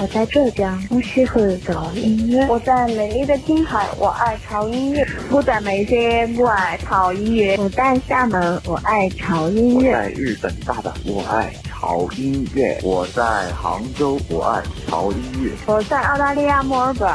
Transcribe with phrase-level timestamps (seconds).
[0.00, 2.46] 我在浙江，我喜欢潮音乐。
[2.48, 5.06] 我在美丽的青海，我爱潮音乐。
[5.30, 7.54] 我在眉山，我爱潮音乐。
[7.58, 9.90] 我在厦门，我爱潮音乐。
[9.90, 12.79] 我在日本大阪，我爱潮音乐。
[12.83, 15.51] 我在杭州，我爱潮音乐。
[15.65, 17.07] 我在澳大利亚墨尔本，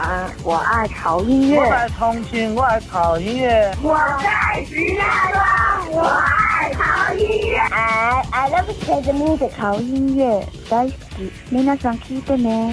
[0.45, 1.59] 我爱潮音乐。
[1.61, 3.75] 我在重庆，我爱潮音乐。
[3.83, 7.59] 我在石家庄，我爱潮音乐。
[7.59, 11.31] I I love K music，潮音乐，大好き。
[11.51, 12.73] 皆さん聞いてね。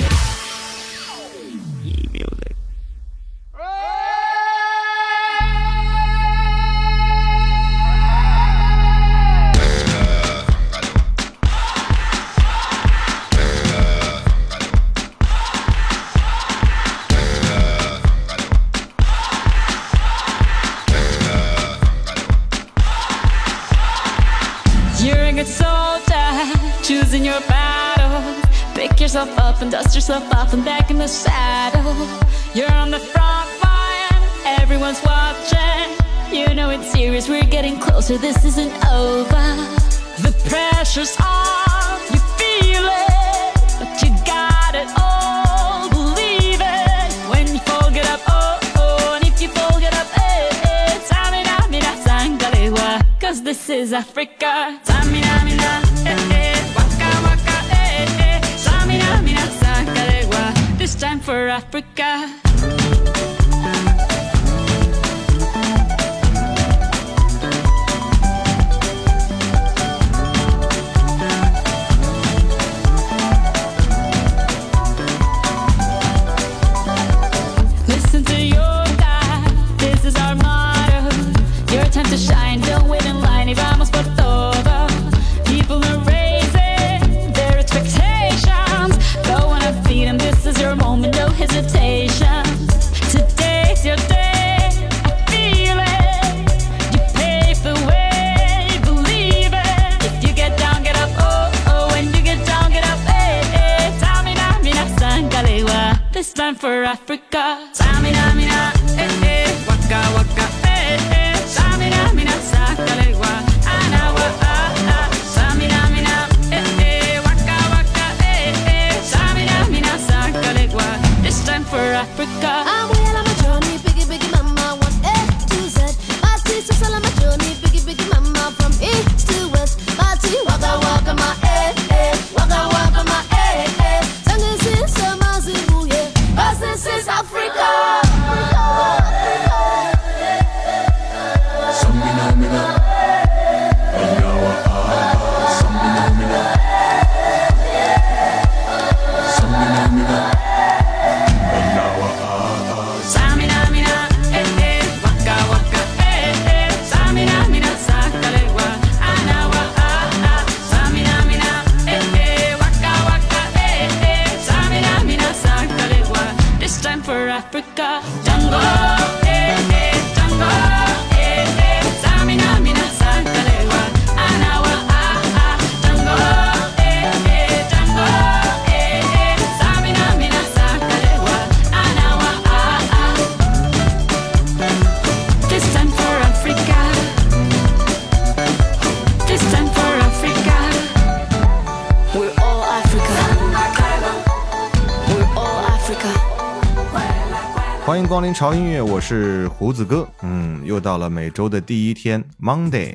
[198.42, 200.04] 潮音乐，我是胡子哥。
[200.22, 202.92] 嗯，又到了每周的第一天，Monday。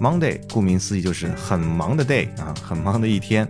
[0.00, 3.44] Monday，顾名思义就是很忙的 day 啊，很忙的一天。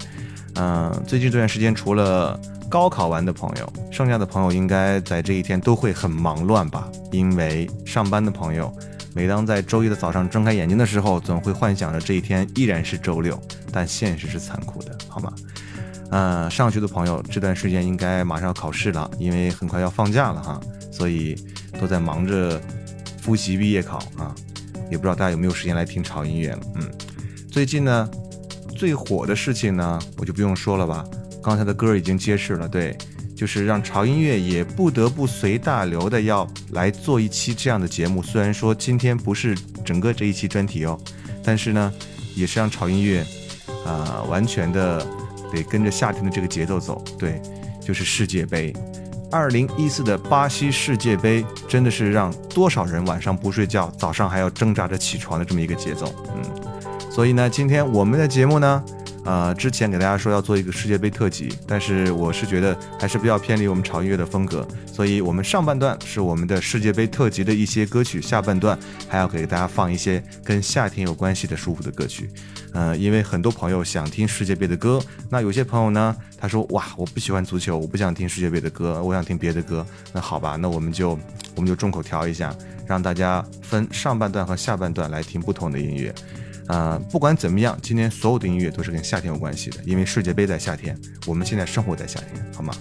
[0.55, 6.89] 嗯、最近这段时间除了高考完的朋友，剩下的朋友应该在这一天都会很忙乱吧？
[7.13, 8.75] 因为上班的朋友，
[9.15, 13.39] 每当在周一的早上睁开眼睛的时候，总会幻想着这一天依然是周六，
[13.71, 15.31] 但现实是残酷的，好吗？
[16.11, 20.59] 呃，上学的朋友这段时间应该马上要考试了，因为很快要放假了哈，
[20.97, 21.35] 所以
[21.81, 22.61] 都在忙着
[23.21, 24.33] 复习毕业考啊。
[24.91, 26.57] 也不知道大家有没有时间来听潮音乐。
[26.77, 26.89] 嗯，
[27.51, 28.09] 最近呢，
[28.77, 31.05] 最火的事情呢，我就不用说了吧。
[31.43, 32.97] 刚才的歌已经揭示了，对，
[33.35, 38.23] 就是让潮音乐也不得不随大流的要来做一期这样的节目。
[38.23, 40.99] 虽然说今天不是整个这一期专题哦，
[41.43, 41.93] 但是呢，
[42.37, 43.27] 也是让潮音乐
[43.85, 45.05] 啊、完全的
[45.53, 47.03] 得跟着夏天的这个节奏走。
[47.19, 47.41] 对，
[47.81, 48.73] 就是世界杯。
[49.35, 58.85] 二零一四的巴西世界杯真的是让多少人晚上不睡觉，早上还要挣扎着起床的这么一个节奏，嗯，所以呢，今天我们的节目呢，
[59.25, 68.79] 呃，之前给大家说要做一个世界杯特辑，但是我是觉得还是比较偏离我们潮音乐的风格，所以我们上半段是我们的世界杯特辑的一些歌曲，下半段
[69.09, 72.31] 还要给大家放一些跟夏天有关系的舒服的歌曲。
[72.75, 75.01] 呃，因为很多朋友想听世界杯的歌，
[75.31, 79.87] 那有些朋友呢，他说哇，我不喜欢足球，我不想听世界杯的歌，我想听别的歌。
[80.13, 81.17] 那好吧，那我们就
[81.55, 82.53] 我们就众口调一下，
[82.85, 86.13] 让大家分上半段和下半段来听不同的音乐。
[86.67, 92.75] 呃，不管怎么样，今天所有的音乐都是跟夏天有关系的，因为世界杯在夏天，我们现在生活在夏天，好吗？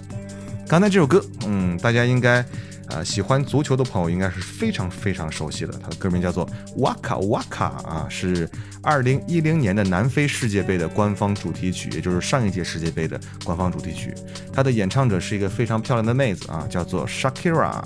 [0.68, 2.44] 刚才这首歌，嗯，大家应该。
[2.90, 6.46] 呃，喜欢足球的朋友应该是非常非常熟悉的，它的歌名叫做
[6.78, 8.50] 《哇卡哇卡》啊，是
[8.82, 14.14] 二零一零年的南非世界杯的官方主题曲，也就是上一届世界杯的官方主题曲。
[14.52, 17.82] 它的演唱者是一个非常漂亮的妹子啊，叫做 Shakira。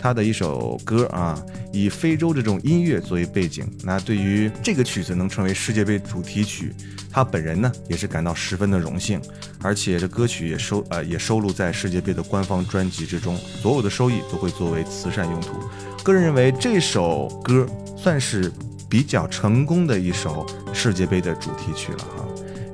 [0.00, 1.38] 他的一首歌啊，
[1.72, 6.72] 以非洲这种音乐作为背景，那对于这个曲子能成为世界杯主题曲，
[7.10, 9.20] 他本人呢也是感到十分的荣幸，
[9.60, 15.60] 而且这歌曲也收呃也收录在世界杯的官方专辑之中，所有的收益都会作为慈善用途。
[16.02, 18.50] 个人认为这首歌算是
[18.88, 22.26] 比较成功的一首世界杯的主题曲了哈，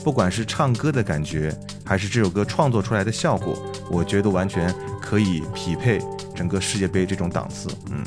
[0.05, 1.53] 不管是唱歌的感觉，
[1.85, 4.73] 还是这首歌创作出来的效果，我觉得完全
[5.03, 5.99] 可以匹配。
[6.37, 8.05] 整个世界杯这种档次，嗯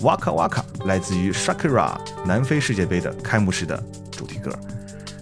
[0.00, 3.82] ，Waka Waka 来自于 Shakira 南非世界杯的开幕式的
[4.12, 4.56] 主题歌。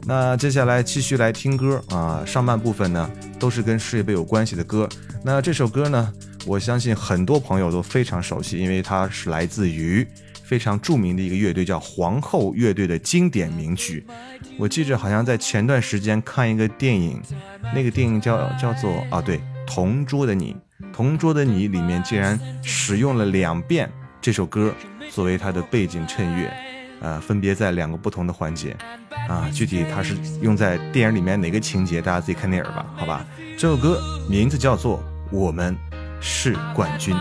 [0.05, 4.89] 那接下来继续来听歌啊，上半部分呢都是跟世界杯有关系的歌。
[5.25, 6.13] 那这首歌呢，
[6.45, 10.07] 我相信很多朋友都非常熟悉，因为它是来自于
[10.43, 14.05] 非常著名的一个乐队叫皇后乐队的经典名曲。
[14.59, 17.23] 我记着好像在前段时间看一个电影，
[17.73, 20.53] 那个电影叫叫做啊对，《同桌的你》。
[20.93, 23.91] 《同桌的你》里面竟然使用了两遍
[24.21, 24.75] 这首歌
[25.11, 26.51] 作为它的背景衬乐，
[27.01, 28.77] 呃，分别在两个不同的环节，
[29.29, 33.27] 啊，具体它是用在电影里面哪个情节，大家自己看电影吧，好吧。
[33.59, 34.99] 这首歌名字叫做
[35.31, 35.77] 《我们
[36.21, 37.15] 是冠军》。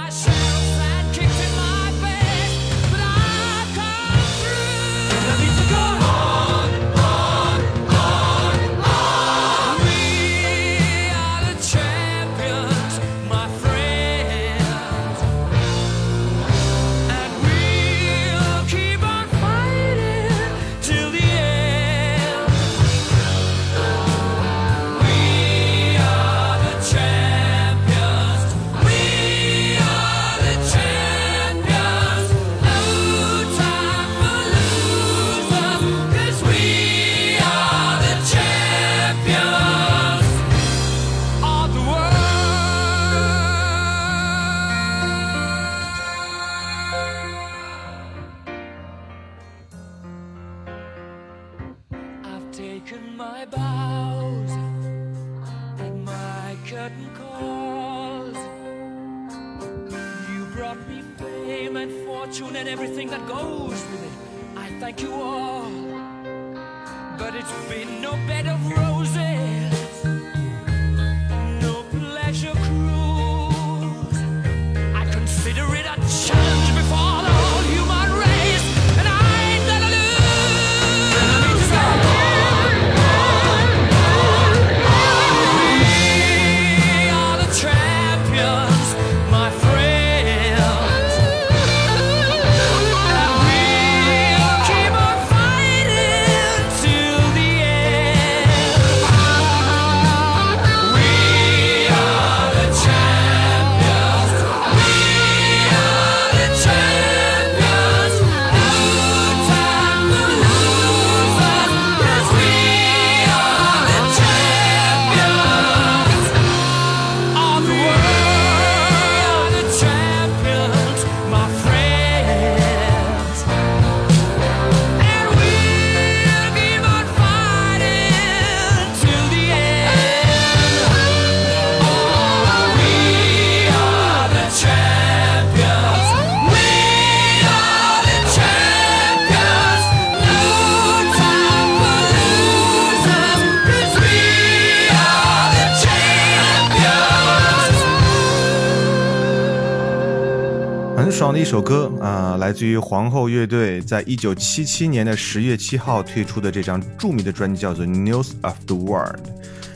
[152.62, 159.16] 自于皇后乐队在一九七七年的十月七号推出的这张著名的专辑叫做《News of the World》。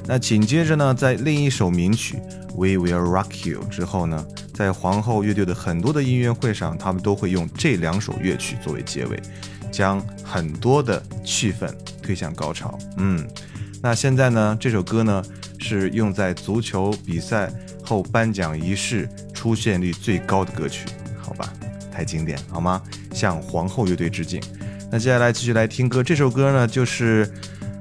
[0.06, 2.18] 那紧接着呢，在另一首名曲
[2.54, 4.24] 《We Will Rock You》之后呢，
[4.54, 9.20] 在皇后乐队的很多的音乐会上，他们都会用这两首乐曲作为结尾，
[9.72, 11.68] 将很多的气氛
[12.04, 12.78] 推向高潮。
[12.98, 13.28] 嗯，
[13.82, 15.24] 那现在呢，这首歌呢
[15.58, 17.52] 是用在足球比赛
[17.84, 20.86] 后颁奖仪式出现率最高的歌曲，
[21.20, 21.52] 好吧，
[21.96, 22.82] 太经典，好吗？
[23.14, 24.42] 向皇后乐队致敬。
[24.92, 27.32] 那接下来继续来听歌，这首歌呢就是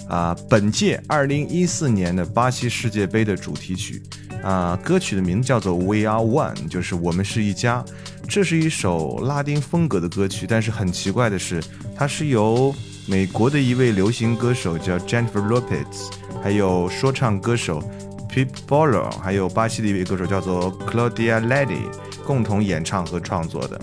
[0.09, 4.01] 啊、本届二零一四年的巴西世界杯的主题曲
[4.43, 7.85] 啊、歌曲的名字叫做《We Are One》，就是我们是一家。
[8.29, 11.63] 这是一首拉丁风格的歌曲，但是很奇怪的是，
[11.97, 12.75] 它是由
[13.07, 16.11] 美国的一位流行歌手叫 Jennifer Lopez，
[16.43, 17.83] 还有说唱歌手
[18.31, 21.83] Pete Bolo，还有巴西的一位歌手叫做 Claudia Lady
[22.25, 23.81] 共同演唱和创作的。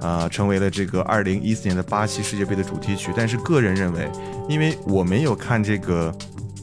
[0.00, 3.12] 啊、成为了这个二零一四年的巴西世界杯的主题曲。
[3.16, 4.08] 但是个人认为，
[4.48, 6.16] 因为我没有看这个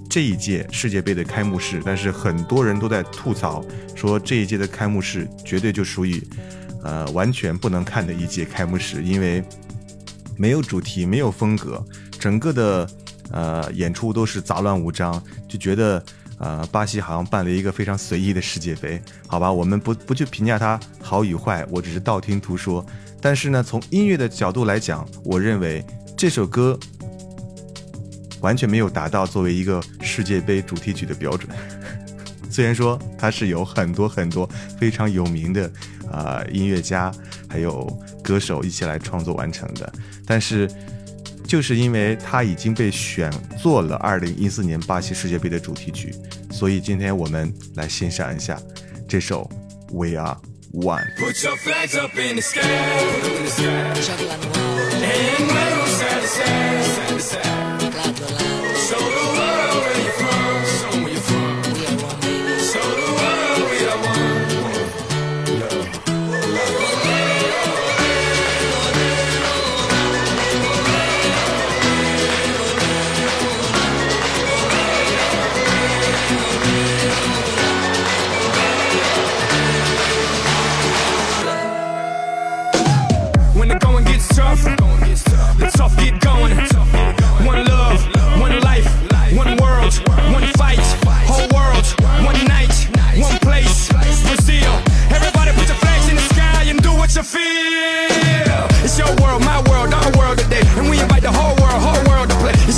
[0.09, 3.61] 这一届世界杯的开幕式，但是很多人都在吐槽
[3.93, 6.25] 说这一届的开幕式绝对就属于
[6.81, 9.43] 呃完全不能看的一届开幕式，因为
[10.37, 11.85] 没有主题，没有风格，
[12.17, 12.89] 整个的
[13.31, 16.01] 呃演出都是杂乱无章，就觉得
[16.39, 19.01] 呃巴西好像办了一个非常随意的世界杯。
[19.27, 22.85] 好吧，我们不不去评价它好与坏，我只是道听途说。
[23.21, 25.83] 但是呢，从音乐的角度来讲，我认为
[26.15, 26.77] 这首歌
[28.41, 31.49] 完全没有达到作为一个世界杯主题曲的标准。
[32.51, 34.47] 虽然说它是有很多很多
[34.79, 35.65] 非常有名的
[36.11, 37.11] 啊、呃音乐家
[37.49, 37.85] 还有
[38.23, 39.91] 歌手一起来创作完成的，
[40.25, 40.69] 但是
[41.47, 46.13] 就是因为它已经被选做了二零一四年巴西世界杯的主题曲，
[46.51, 48.59] 所以今天我们来欣赏一下
[49.07, 49.49] 这首
[49.93, 50.37] 《We Are
[50.73, 51.05] One》。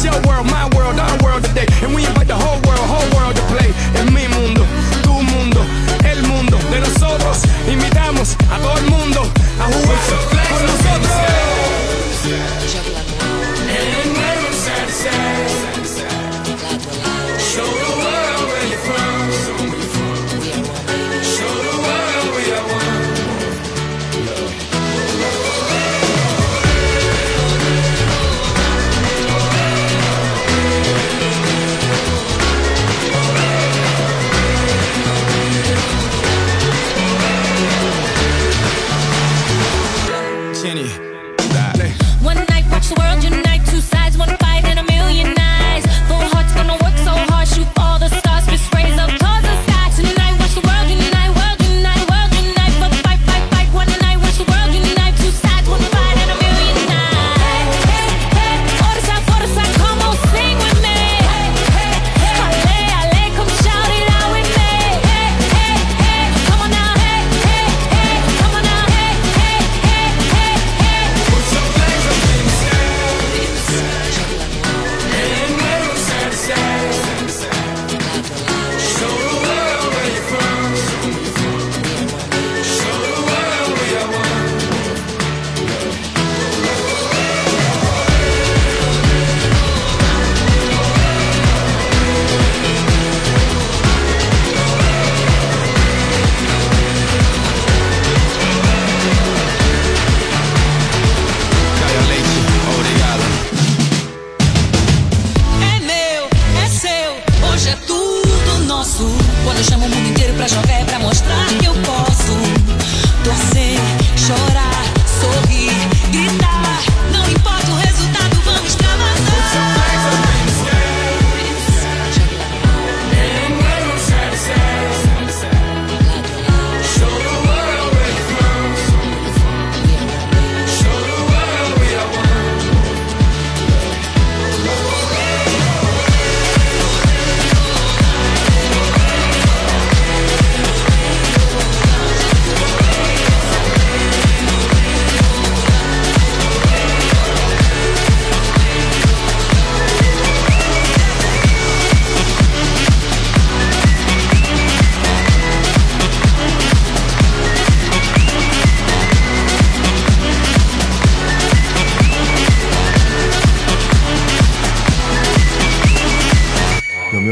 [0.08, 0.87] Your world, my world,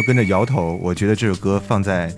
[0.06, 0.80] 跟着摇头？
[0.82, 2.14] 我觉得这首歌放在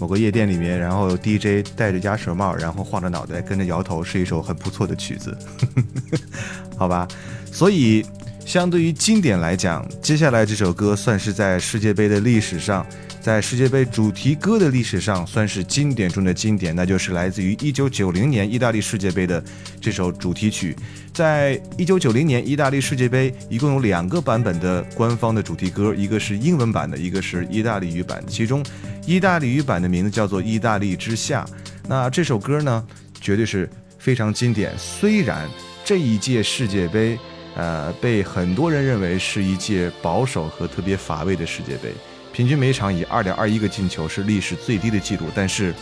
[0.00, 5.36] 某个夜店里面，然后 DJ 戴着鸭舌帽，然后晃着脑袋跟着摇头，是一首很不错的曲子，
[6.76, 7.06] 好吧？
[7.52, 8.04] 所以，
[8.44, 12.86] 相对于经典来讲，接下来这首歌算是在世界杯的历史上，
[13.26, 19.42] 在世界杯主题歌的历史上算是经典中的经典，那就是来自于1990年意大利世界杯的
[19.80, 20.76] 这首主题曲。
[21.12, 28.22] 在1990年意大利世界杯，一共有两个版本的官方的主题歌，一个是英文版的，一个是意大利语版。
[28.28, 28.64] 其中，
[29.04, 31.44] 意大利语版的名字叫做《意大利之夏》。
[31.88, 32.86] 那这首歌呢，
[33.20, 33.68] 绝对是
[33.98, 34.72] 非常经典。
[34.78, 35.50] 虽然
[35.84, 37.18] 这一届世界杯，
[37.56, 41.90] 呃，被很多人认为是一届保守和特别乏味的世界杯，
[42.36, 45.24] 平均每场以二点二一个进球是历史最低的记录。
[45.34, 45.74] 但是，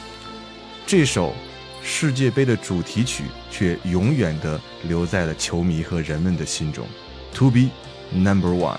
[0.86, 1.34] 这首
[1.82, 6.86] 世界杯的主题曲却永远的留在了球迷和人们的心中。
[7.34, 7.70] To be
[8.12, 8.78] number one。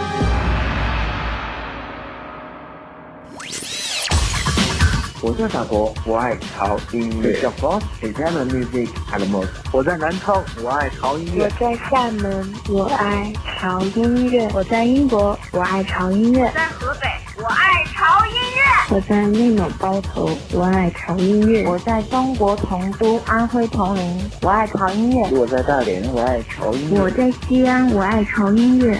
[5.23, 7.39] 我在法国，我爱潮音乐。
[7.39, 9.45] 小博，Italian music and more。
[9.71, 11.43] 我在南昌，我爱潮音乐。
[11.43, 14.49] 我在厦门，我爱潮音乐。
[14.51, 16.45] 我在英国，我爱潮音乐。
[16.45, 17.07] 我在河北，
[17.37, 18.95] 我爱潮音乐。
[18.95, 21.67] 我在内蒙包头，我爱潮音乐。
[21.67, 25.29] 我在中国成都、安徽铜陵，我爱潮音乐。
[25.39, 26.99] 我在大连，我爱潮音乐。
[26.99, 28.99] 我在西安，我爱潮音乐。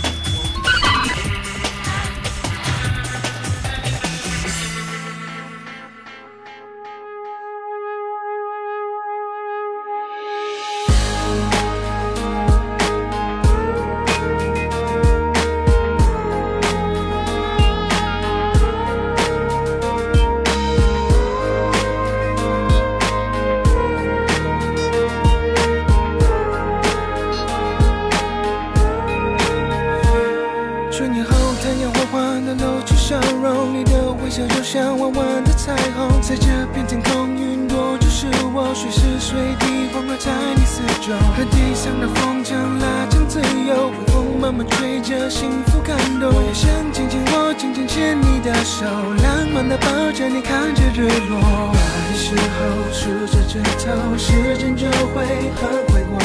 [48.85, 51.71] 浪漫的抱着你，看着日落。
[51.73, 51.77] 爱
[52.09, 52.57] 的时候
[52.91, 56.17] 数着指头，时间就会很快过。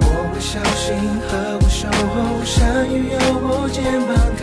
[0.00, 0.94] 我会小心
[1.28, 2.44] 呵护，守候。
[2.44, 4.42] 下雨有我肩膀靠。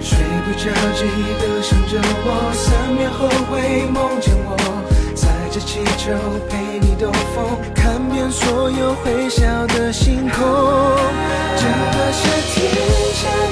[0.00, 1.00] 睡不着记
[1.40, 4.56] 得想着我，三秒后会梦见我。
[5.14, 6.12] 载着气球
[6.48, 10.38] 陪你兜风，看遍所有会笑的星空。
[11.56, 13.47] 整个夏天。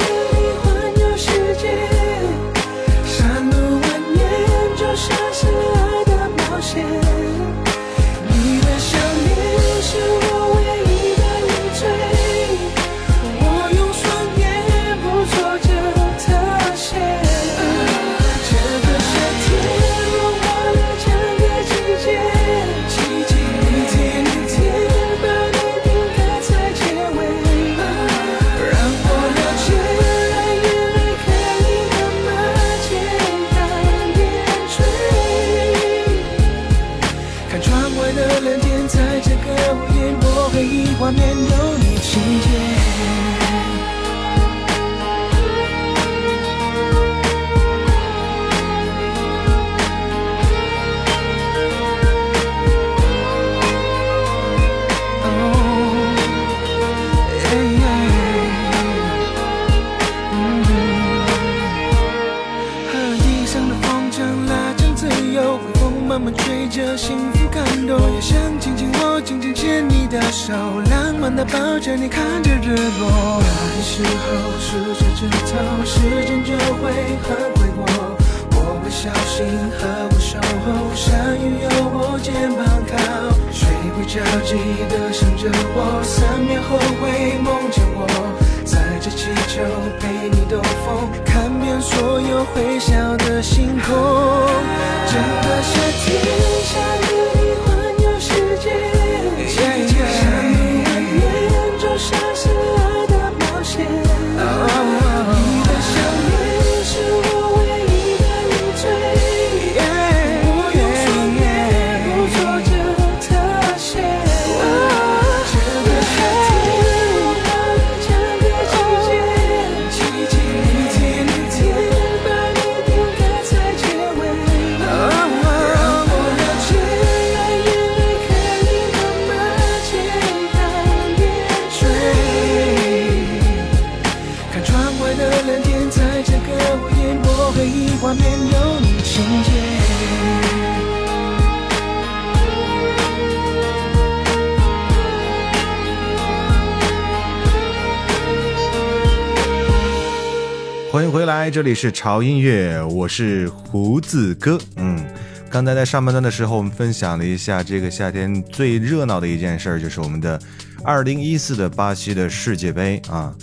[151.67, 154.57] 这里是潮音乐，我是胡子哥。
[154.77, 155.05] 嗯，
[155.51, 160.41] 刚才在上半段的时候，我们分享了一下这个夏天最热闹的一件事儿，就是我们的
[160.85, 163.35] 二零一四的巴西的世界杯啊。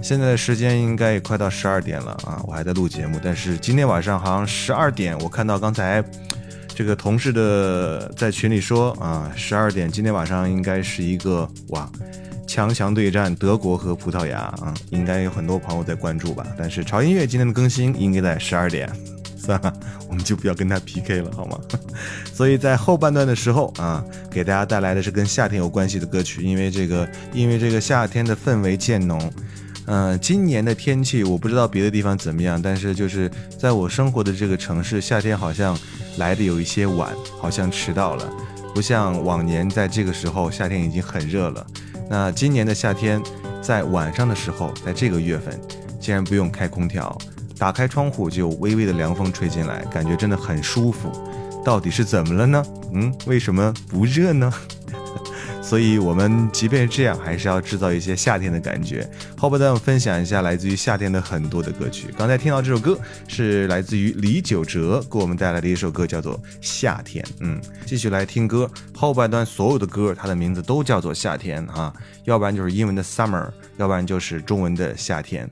[0.00, 6.04] 现在的时间应该也快到十二点了啊，我还在录节目，但是今天晚上好像十二点，我看到刚才
[6.68, 11.90] 这个同事的在群里说啊，十二点今天晚上应该是一个哇。
[12.52, 16.46] 强强对战德国和葡萄牙啊，应该有很多朋友在关注吧。
[16.58, 18.92] 但是潮音乐今天的更新应该在十二点，
[19.38, 19.72] 算了，
[20.06, 21.58] 我们就不要跟他 PK 了，好吗？
[22.30, 29.32] 所以在后半段的时候啊，给大家带来的是跟夏天有关系的歌曲，因为这个，因为这个夏天的氛围渐浓。
[29.86, 35.74] 嗯，今年的天气我不知道别的地方怎么样，但是就是在我生活的这个城市，夏天好像
[36.18, 38.30] 来的有一些晚，好像迟到了，
[38.74, 41.66] 不像往年在这个时候夏天已经很热了。
[42.08, 43.22] 那今年的夏天，
[43.60, 45.58] 在晚上的时候，在这个月份，
[46.00, 47.16] 竟然不用开空调，
[47.58, 51.10] 打开窗户就微微的凉风吹进来，感觉真的很舒服。
[51.64, 52.64] 到底是怎么了呢？
[52.92, 54.52] 嗯，为什么不热呢？
[55.62, 59.08] 所以，我们即便这样，还是要制造一些夏天的感觉。
[59.38, 62.08] 后半段分享一下来自于夏天的很多的歌曲。
[62.18, 62.98] 刚才听到这首歌
[63.28, 67.24] 是来自于李玖哲给我们带来的一首歌，叫做《夏天》。
[67.40, 68.68] 嗯，继续来听歌。
[68.94, 71.94] 后半段所有的歌，它的名字都叫做夏天啊，
[72.24, 73.48] 要不然就是英文的 summer，
[73.78, 75.48] 要不然就是中文的夏天。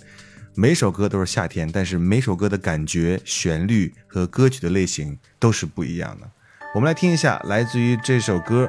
[0.54, 6.28] 每首歌都是夏天，但是每首歌的感觉、旋律和歌曲的类型都是不一样的。
[6.74, 8.68] 我们来听一下来自于这首歌。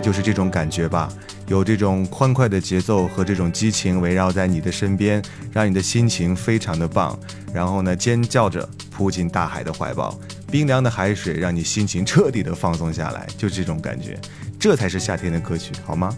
[0.00, 1.08] 就是这种感觉吧，
[1.46, 7.18] 有这种欢快的节奏和这种激情围绕在你的身边，让你的心情非常的棒。
[7.52, 10.18] 然后呢，尖叫着扑进大海的怀抱，
[10.50, 14.18] 冰凉的海水让你心情彻底的放松下来，就这种感觉。
[14.58, 16.14] 这才是夏天的歌曲，好吗？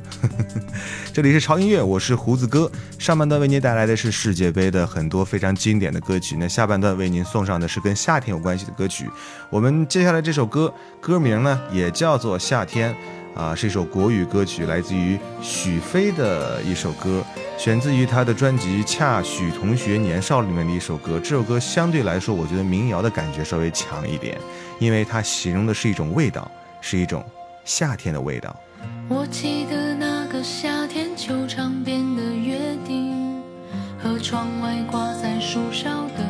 [1.13, 2.71] 这里是潮音乐，我是胡子哥。
[2.97, 9.11] 上半段为您带来的是世界杯的很多非常经典的歌曲，那下半段为您送上的是跟夏天有关系的歌曲。
[9.51, 12.93] 我们接下来这首歌，歌名呢也叫做《夏天》，
[13.35, 17.23] 啊，是一首国语歌曲，来自于许飞的一首歌，
[17.57, 21.21] 选自于他的专辑《恰许同学年少》里面的一首歌。
[21.21, 24.39] 这首歌相对来说，我觉得民谣的感觉稍微强一点，
[24.79, 27.25] 因为它形容的是一种味道，是一种。
[27.65, 28.57] 夏天的味道。
[29.11, 33.43] 我记得那个夏天，球场边的约定，
[34.03, 36.25] 和窗外挂在树梢的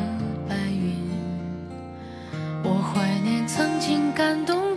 [0.49, 0.97] 白云。
[2.61, 4.68] 我怀念曾经感动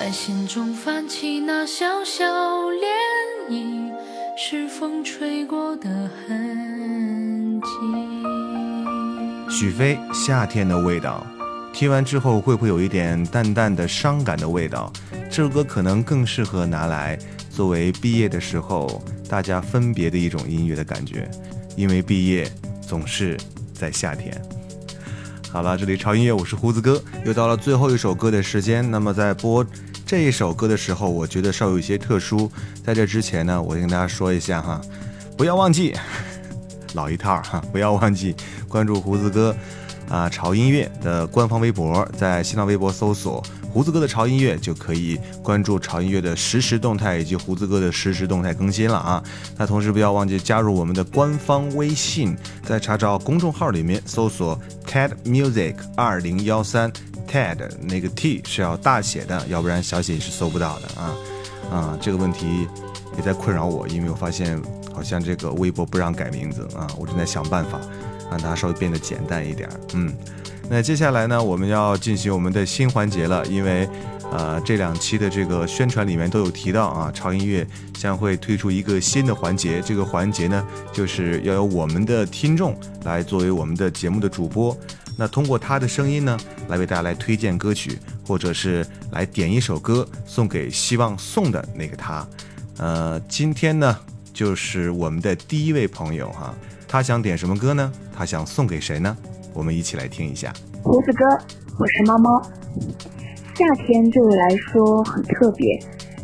[0.00, 3.92] 在心中泛起那小小涟漪，
[4.34, 5.90] 是风吹过的
[6.26, 7.68] 痕迹。
[9.50, 11.26] 许飞夏天的味道，
[11.70, 14.90] 听完之后会不会有一点淡淡的伤感的味道？
[15.30, 17.18] 这首歌可能更适合拿来
[17.50, 21.30] 作为毕业的时候大家分别的一种音乐的感觉，
[21.76, 23.36] 因为毕业总是
[23.74, 24.34] 在夏天。
[25.52, 28.90] 好了，这里潮音乐，我是胡子哥，又到了最后一首歌的时间。
[28.90, 29.62] 那么在播
[30.10, 32.50] 这一首歌的时候，我觉得稍有一些特殊。
[32.84, 34.80] 在这之前呢，我先跟大家说一下哈，
[35.36, 35.94] 不要忘记
[36.94, 38.34] 老一套哈，不要忘记
[38.68, 39.54] 关注胡子哥。
[40.08, 43.40] 啊，潮音乐的官方微博，在新浪微博搜索
[43.72, 49.22] “胡子哥的潮音乐”就可以关注潮音乐的实时动态以及胡子哥的实时动态更新了啊。
[49.56, 56.92] 那同时不要忘记加入我们的官方微信，在查找公众号里面搜索 “ted music 二零幺三
[57.30, 61.14] ”，ted 那个 t 是要大写的，要不然小写是搜不到的啊。
[61.70, 62.66] 啊，这个问题
[63.16, 64.60] 也在困扰我，因为我发现
[64.92, 67.80] 好像这个微博不让改名字啊，我正在想办法。
[68.30, 70.14] 让它稍微变得简单一点，嗯，
[70.68, 73.88] 那接下来呢，我们要进行我们的新环节了，因为，
[74.30, 84.78] 呃，这两期的这个宣传里面都有提到啊，潮音乐将会推出一个新的环节，这个环节呢，就是要由我们的听众来作为我们的节目的主播，
[85.20, 86.34] 那通过他的声音呢，
[86.68, 92.26] 来为大家来推荐歌曲，或者是来点一首歌送给希望送的那个他，
[92.78, 93.94] 呃，今天呢。
[94.32, 96.54] 就是我们的第一位朋友哈，
[96.88, 97.92] 他想点什么歌呢？
[98.16, 99.14] 他想送给谁呢？
[99.52, 100.50] 我们一起来听一下。
[100.82, 101.26] 胡子哥，
[101.78, 102.40] 我是猫猫。
[103.54, 105.78] 夏天对我来说很特别，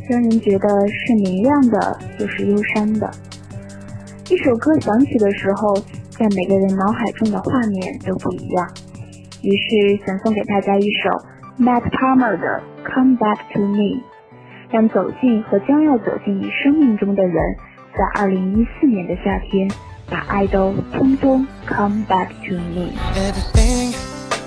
[0.09, 3.11] 让人觉得是明亮的，又是忧伤的。
[4.31, 5.75] 一首歌响起的时候，
[6.09, 8.75] 在每个人脑海中的画面都不一样。
[9.46, 11.10] 于是想送给大家一首
[11.64, 12.62] Matt Palmer 的《
[12.94, 14.02] Come Back to Me》，
[14.70, 17.36] 让走进和将要走进你生命中的人，
[17.94, 19.70] 在二零一四年的夏天，
[20.10, 22.94] 把爱都通通 Come Back to Me。
[23.16, 23.94] Everything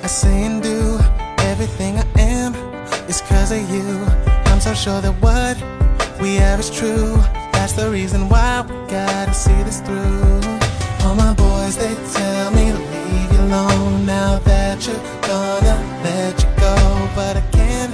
[0.03, 0.99] I say and do,
[1.39, 2.55] everything I am,
[3.09, 4.07] is cause of you.
[4.47, 5.57] I'm so sure that what
[6.21, 7.17] we have is true.
[7.53, 10.41] That's the reason why we gotta see this through.
[11.05, 12.58] All my boys, they tell me to leave you
[13.50, 16.76] alone now that you're gonna let you go.
[17.16, 17.94] But I can't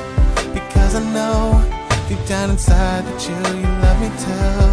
[0.54, 1.64] because I know
[2.10, 4.66] deep down inside that you, you love me too.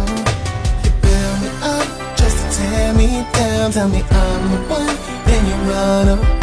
[0.83, 3.71] You build me up just to tear me down.
[3.71, 6.42] Tell me I'm the one, then you run around.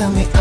[0.00, 0.39] Tell me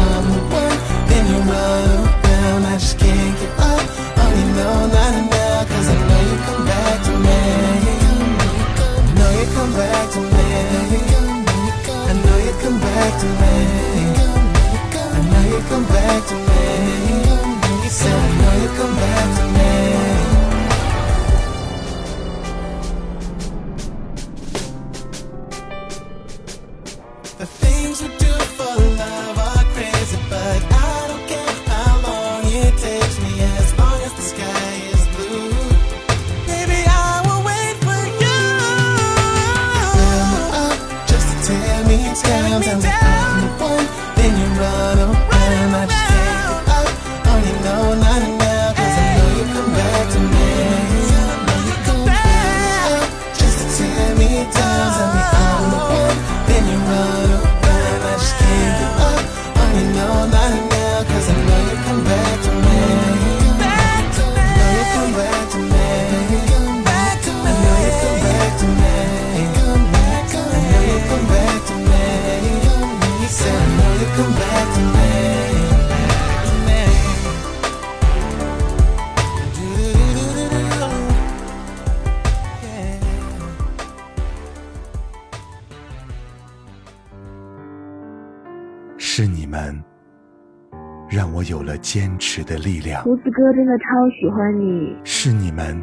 [91.39, 95.81] 我有了坚持的力量，胡子哥真的超喜欢你，是你们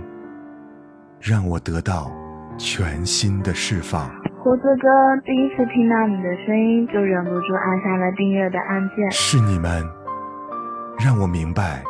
[1.19, 2.13] 让我得到
[2.59, 4.05] 全新的释放。
[4.45, 4.87] 胡子哥
[5.25, 9.11] 第一次听到你的声音，就忍不住按下了订阅的按键。
[9.11, 9.83] 是你们
[11.03, 11.81] 让我明白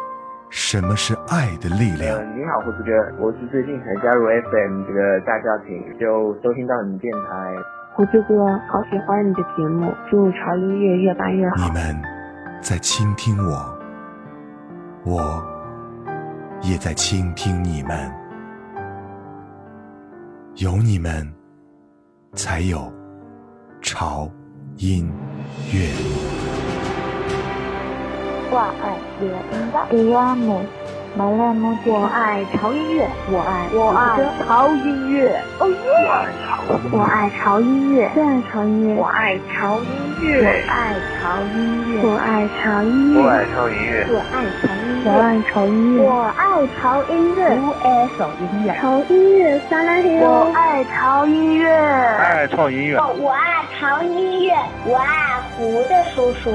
[0.49, 2.25] 什么是爱的力量呃，。
[2.39, 7.53] 你好，胡子哥，我是最近才加入 FM 这个大家庭，就收听到你们电台。
[7.95, 11.75] 胡子哥，好喜欢你的节目，祝潮音乐越办越好你。
[11.75, 12.16] 们
[12.61, 13.79] 在倾听我，
[15.05, 15.45] 我
[16.63, 18.13] 也在倾听你们。
[20.57, 21.33] 有你们，
[22.33, 22.93] 才有
[23.81, 24.29] 潮
[24.77, 25.09] 音
[25.73, 25.93] 乐。
[31.19, 35.75] 我爱潮音乐，我爱我爱潮音乐，哦耶！
[36.93, 39.89] 我爱潮音乐，我爱潮音乐，我爱潮音
[40.21, 41.57] 乐，我爱潮音
[41.89, 47.89] 乐，我爱潮音乐，我爱潮音乐，我爱潮音乐，我爱潮音乐，我爱潮音乐，我爱
[48.19, 54.53] 潮音乐，潮音乐撒拉嘿我爱潮音乐，爱潮音乐，我爱潮音乐，
[54.85, 56.53] 我爱胡的叔叔。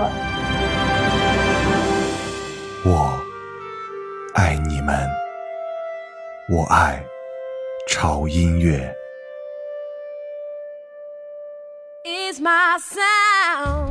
[4.82, 5.08] 你们，
[6.50, 7.06] 我爱
[7.88, 8.92] 潮音乐。
[12.04, 13.91] It's my sound.